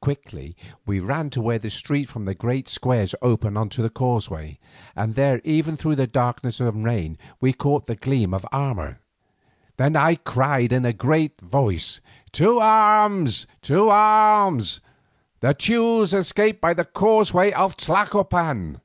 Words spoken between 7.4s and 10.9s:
we caught the gleam of armour. Then I cried aloud in